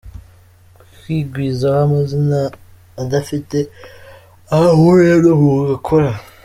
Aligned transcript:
Kwigwizaho 0.99 1.79
amazina 1.85 2.39
adafite 3.01 3.57
aho 4.53 4.65
ahuriye 4.73 5.15
n’ 5.23 5.25
umwuga 5.33 5.71
akora. 5.79 6.09